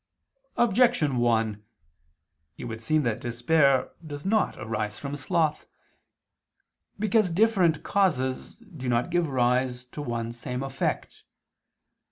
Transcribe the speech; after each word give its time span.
Objection 0.57 1.17
1: 1.17 1.63
It 2.57 2.63
would 2.65 2.81
seem 2.81 3.03
that 3.03 3.19
despair 3.21 3.91
does 4.03 4.25
not 4.25 4.57
arise 4.57 4.97
from 4.97 5.15
sloth. 5.15 5.67
Because 6.97 7.29
different 7.29 7.83
causes 7.83 8.55
do 8.55 8.89
not 8.89 9.11
give 9.11 9.29
rise 9.29 9.83
to 9.85 10.01
one 10.01 10.31
same 10.31 10.63
effect. 10.63 11.21